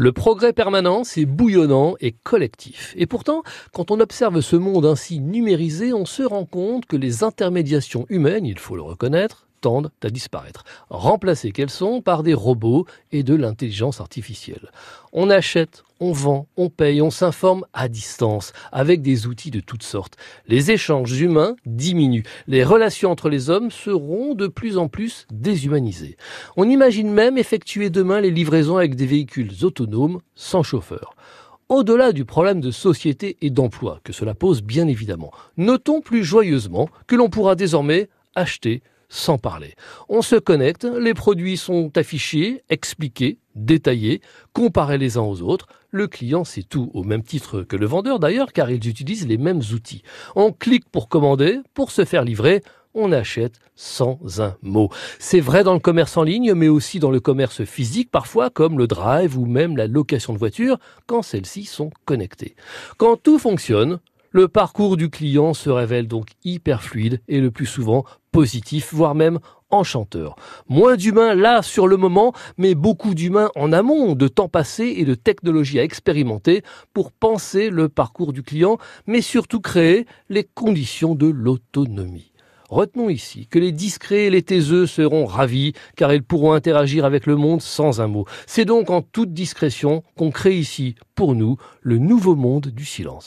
Le 0.00 0.12
progrès 0.12 0.52
permanent, 0.52 1.02
c'est 1.02 1.24
bouillonnant 1.24 1.96
et 1.98 2.12
collectif. 2.12 2.94
Et 2.96 3.06
pourtant, 3.06 3.42
quand 3.72 3.90
on 3.90 3.98
observe 3.98 4.40
ce 4.42 4.54
monde 4.54 4.86
ainsi 4.86 5.18
numérisé, 5.18 5.92
on 5.92 6.04
se 6.04 6.22
rend 6.22 6.44
compte 6.44 6.86
que 6.86 6.96
les 6.96 7.24
intermédiations 7.24 8.06
humaines, 8.08 8.46
il 8.46 8.60
faut 8.60 8.76
le 8.76 8.82
reconnaître, 8.82 9.47
tendent 9.60 9.90
à 10.02 10.10
disparaître, 10.10 10.64
remplacées 10.90 11.52
qu'elles 11.52 11.70
sont 11.70 12.00
par 12.00 12.22
des 12.22 12.34
robots 12.34 12.86
et 13.12 13.22
de 13.22 13.34
l'intelligence 13.34 14.00
artificielle. 14.00 14.70
On 15.12 15.30
achète, 15.30 15.84
on 16.00 16.12
vend, 16.12 16.46
on 16.56 16.68
paye, 16.68 17.02
on 17.02 17.10
s'informe 17.10 17.64
à 17.72 17.88
distance, 17.88 18.52
avec 18.72 19.02
des 19.02 19.26
outils 19.26 19.50
de 19.50 19.60
toutes 19.60 19.82
sortes. 19.82 20.16
Les 20.46 20.70
échanges 20.70 21.20
humains 21.20 21.56
diminuent, 21.66 22.24
les 22.46 22.64
relations 22.64 23.10
entre 23.10 23.28
les 23.28 23.50
hommes 23.50 23.70
seront 23.70 24.34
de 24.34 24.46
plus 24.46 24.78
en 24.78 24.88
plus 24.88 25.26
déshumanisées. 25.32 26.16
On 26.56 26.68
imagine 26.68 27.10
même 27.10 27.38
effectuer 27.38 27.90
demain 27.90 28.20
les 28.20 28.30
livraisons 28.30 28.76
avec 28.76 28.94
des 28.94 29.06
véhicules 29.06 29.52
autonomes 29.62 30.20
sans 30.34 30.62
chauffeur. 30.62 31.14
Au-delà 31.68 32.12
du 32.12 32.24
problème 32.24 32.62
de 32.62 32.70
société 32.70 33.36
et 33.42 33.50
d'emploi 33.50 34.00
que 34.02 34.14
cela 34.14 34.34
pose 34.34 34.62
bien 34.62 34.88
évidemment, 34.88 35.32
notons 35.58 36.00
plus 36.00 36.24
joyeusement 36.24 36.88
que 37.06 37.14
l'on 37.14 37.28
pourra 37.28 37.56
désormais 37.56 38.08
acheter 38.34 38.82
sans 39.08 39.38
parler. 39.38 39.74
On 40.08 40.22
se 40.22 40.36
connecte, 40.36 40.84
les 40.84 41.14
produits 41.14 41.56
sont 41.56 41.96
affichés, 41.96 42.62
expliqués, 42.68 43.38
détaillés, 43.54 44.20
comparés 44.52 44.98
les 44.98 45.16
uns 45.16 45.22
aux 45.22 45.42
autres. 45.42 45.66
Le 45.90 46.06
client 46.06 46.44
sait 46.44 46.62
tout, 46.62 46.90
au 46.94 47.02
même 47.02 47.22
titre 47.22 47.62
que 47.62 47.76
le 47.76 47.86
vendeur 47.86 48.18
d'ailleurs, 48.18 48.52
car 48.52 48.70
ils 48.70 48.86
utilisent 48.88 49.26
les 49.26 49.38
mêmes 49.38 49.62
outils. 49.72 50.02
On 50.36 50.52
clique 50.52 50.88
pour 50.90 51.08
commander, 51.08 51.60
pour 51.74 51.90
se 51.90 52.04
faire 52.04 52.24
livrer, 52.24 52.62
on 52.94 53.12
achète 53.12 53.60
sans 53.76 54.18
un 54.40 54.56
mot. 54.62 54.90
C'est 55.18 55.40
vrai 55.40 55.64
dans 55.64 55.74
le 55.74 55.78
commerce 55.78 56.16
en 56.16 56.22
ligne, 56.22 56.52
mais 56.54 56.68
aussi 56.68 56.98
dans 56.98 57.10
le 57.10 57.20
commerce 57.20 57.64
physique 57.64 58.10
parfois, 58.10 58.50
comme 58.50 58.78
le 58.78 58.86
drive 58.86 59.38
ou 59.38 59.46
même 59.46 59.76
la 59.76 59.86
location 59.86 60.32
de 60.32 60.38
voiture, 60.38 60.78
quand 61.06 61.22
celles-ci 61.22 61.64
sont 61.64 61.90
connectées. 62.04 62.56
Quand 62.96 63.16
tout 63.16 63.38
fonctionne, 63.38 64.00
le 64.38 64.46
parcours 64.46 64.96
du 64.96 65.10
client 65.10 65.52
se 65.52 65.68
révèle 65.68 66.06
donc 66.06 66.28
hyper 66.44 66.80
fluide 66.80 67.20
et 67.26 67.40
le 67.40 67.50
plus 67.50 67.66
souvent 67.66 68.04
positif, 68.30 68.94
voire 68.94 69.16
même 69.16 69.40
enchanteur. 69.70 70.36
Moins 70.68 70.94
d'humains 70.94 71.34
là 71.34 71.60
sur 71.60 71.88
le 71.88 71.96
moment, 71.96 72.32
mais 72.56 72.76
beaucoup 72.76 73.16
d'humains 73.16 73.50
en 73.56 73.72
amont, 73.72 74.14
de 74.14 74.28
temps 74.28 74.48
passé 74.48 74.94
et 74.96 75.04
de 75.04 75.16
technologies 75.16 75.80
à 75.80 75.82
expérimenter 75.82 76.62
pour 76.94 77.10
penser 77.10 77.68
le 77.68 77.88
parcours 77.88 78.32
du 78.32 78.44
client, 78.44 78.78
mais 79.08 79.22
surtout 79.22 79.60
créer 79.60 80.06
les 80.28 80.44
conditions 80.44 81.16
de 81.16 81.26
l'autonomie. 81.26 82.30
Retenons 82.68 83.08
ici 83.08 83.48
que 83.48 83.58
les 83.58 83.72
discrets 83.72 84.26
et 84.26 84.30
les 84.30 84.42
taiseux 84.42 84.86
seront 84.86 85.26
ravis 85.26 85.72
car 85.96 86.12
ils 86.12 86.22
pourront 86.22 86.52
interagir 86.52 87.04
avec 87.04 87.26
le 87.26 87.34
monde 87.34 87.60
sans 87.60 88.00
un 88.00 88.06
mot. 88.06 88.24
C'est 88.46 88.66
donc 88.66 88.90
en 88.90 89.02
toute 89.02 89.32
discrétion 89.32 90.04
qu'on 90.16 90.30
crée 90.30 90.56
ici, 90.56 90.94
pour 91.16 91.34
nous, 91.34 91.56
le 91.80 91.98
nouveau 91.98 92.36
monde 92.36 92.68
du 92.68 92.84
silence. 92.84 93.26